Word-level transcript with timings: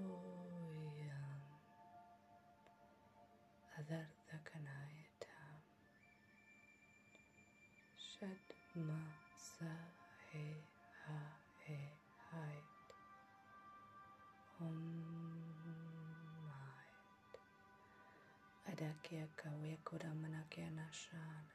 Oyan 0.00 1.42
Adarthakanayata 3.78 5.44
Shadma 7.96 9.02
Sa 9.36 9.72
He 10.32 10.64
Ha 11.04 11.20
He 11.66 11.80
Hait 12.32 12.88
Om 14.60 14.78
Mait 16.46 17.32
Adakia 18.70 19.26
Kawekura 19.36 20.12
Manakia 20.16 20.70
Nashanat 20.72 21.48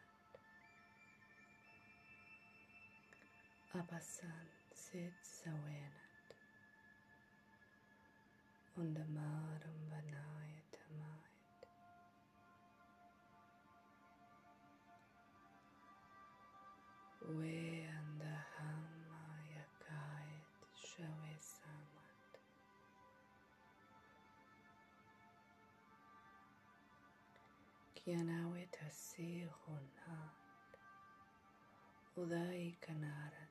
Abasan 3.75 4.48
Sit 4.73 5.16
Sawenat 5.23 6.05
Undamaram 8.80 9.78
Vanayatamayat 9.92 11.62
We 17.38 17.88
Andahamayakayat 17.88 20.52
Shawe 20.76 21.36
Samat 21.40 22.32
Kianaweta 27.95 28.88
Sihunat 28.92 30.36
Udai 32.17 32.76
Kanarat 32.84 33.45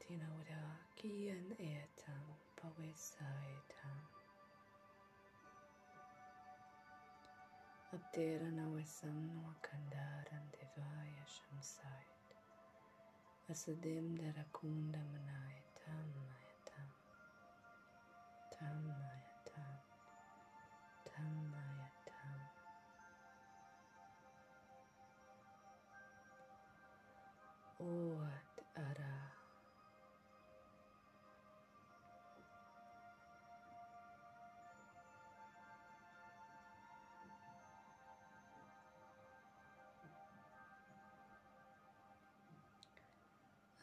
Tina 0.00 0.28
wada 0.38 0.62
kian 0.96 1.46
etam 1.58 2.26
pawesaitam. 2.58 3.98
Abdera 7.94 8.48
nawesam 8.58 9.18
wakandaran 9.46 10.46
devaya 10.54 11.24
shamsait. 11.26 12.28
Asadim 13.50 14.14
darakunda 14.18 15.02
manayatam 15.12 15.45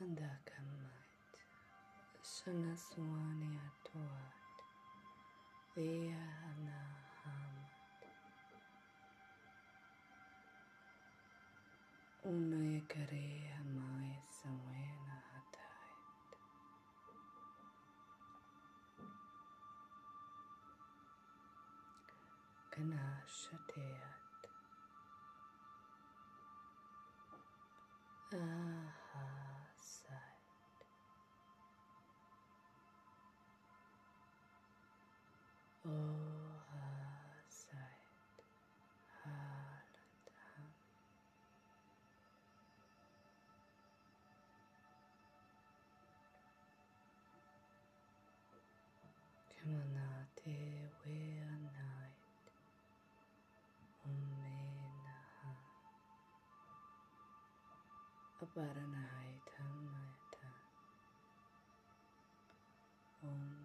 Kandakamait, 0.04 1.34
Shanaswani 2.22 3.52
Atuat, 3.68 4.58
Vehanahamat, 5.78 7.72
Unayakare 12.26 13.48
Hamai 13.56 14.12
Samwena 14.28 15.16
Hatait. 15.32 16.32
Ganashateat. 22.76 24.42
Ah. 28.34 28.73
ಅಪರ್ಣಾಯ 58.44 59.30
Dhamma 59.50 59.94
Om 63.22 63.63